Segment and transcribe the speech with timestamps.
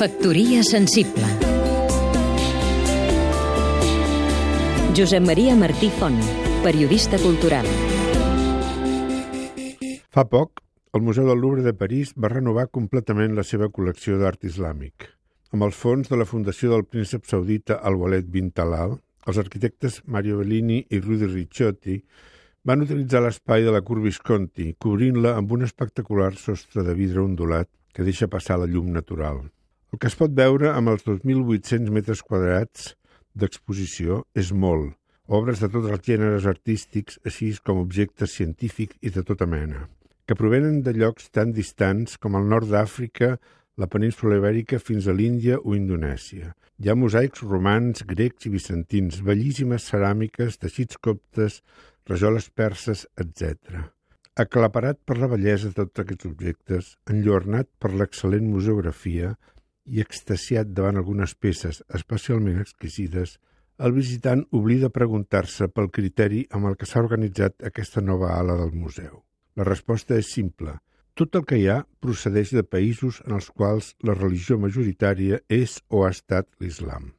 [0.00, 1.26] Factoria sensible
[4.96, 6.16] Josep Maria Martí Font,
[6.64, 7.68] periodista cultural
[10.08, 10.62] Fa poc,
[10.96, 15.10] el Museu del Louvre de París va renovar completament la seva col·lecció d'art islàmic.
[15.52, 18.96] Amb els fons de la Fundació del Príncep Saudita Al-Walid bin Talal,
[19.28, 22.00] els arquitectes Mario Bellini i Rudy Ricciotti
[22.64, 27.68] van utilitzar l'espai de la Cur Visconti, cobrint-la amb un espectacular sostre de vidre ondulat
[27.92, 29.44] que deixa passar la llum natural.
[29.90, 32.92] El que es pot veure amb els 2.800 metres quadrats
[33.34, 34.92] d'exposició és molt,
[35.26, 39.88] obres de tots els gèneres artístics, així com objectes científics i de tota mena,
[40.26, 43.32] que provenen de llocs tan distants com el nord d'Àfrica,
[43.82, 46.54] la península Ibèrica fins a l'Índia o Indonèsia.
[46.78, 51.62] Hi ha mosaics romans, grecs i bizantins, bellíssimes ceràmiques, teixits coptes,
[52.06, 53.88] rajoles perses, etc.
[54.38, 59.34] Aclaparat per la bellesa de tots aquests objectes, enllornat per l'excel·lent museografia
[59.90, 63.38] i extasiat davant algunes peces especialment exquisides,
[63.80, 68.74] el visitant oblida preguntar-se pel criteri amb el que s'ha organitzat aquesta nova ala del
[68.76, 69.22] museu.
[69.56, 70.76] La resposta és simple.
[71.18, 75.80] Tot el que hi ha procedeix de països en els quals la religió majoritària és
[75.88, 77.10] o ha estat l'islam.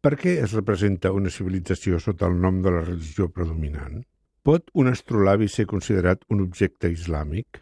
[0.00, 4.02] Per què es representa una civilització sota el nom de la religió predominant?
[4.42, 7.60] Pot un astrolabi ser considerat un objecte islàmic?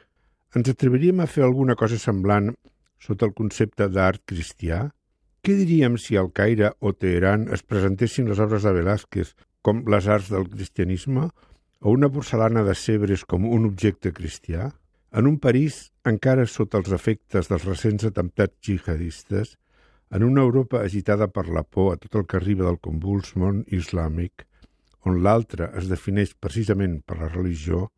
[0.57, 2.53] Ens atreviríem a fer alguna cosa semblant
[2.99, 4.89] sota el concepte d'art cristià?
[5.43, 10.09] Què diríem si al Caire o Teheran es presentessin les obres de Velázquez com les
[10.11, 11.29] arts del cristianisme
[11.81, 14.73] o una porcelana de Sebres com un objecte cristià?
[15.11, 19.55] En un París, encara sota els efectes dels recents atemptats jihadistes,
[20.11, 23.63] en una Europa agitada per la por a tot el que arriba del convuls món
[23.79, 24.45] islàmic,
[25.09, 27.89] on l'altre es defineix precisament per la religió,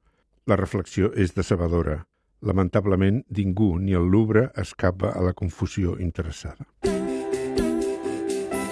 [0.46, 2.04] la reflexió és decebedora.
[2.40, 6.66] Lamentablement, ningú, ni el Louvre, escapa a la confusió interessada.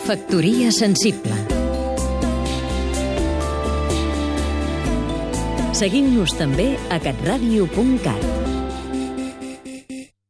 [0.08, 1.36] Factoria sensible
[5.78, 8.47] Seguim-nos també a catradio.cat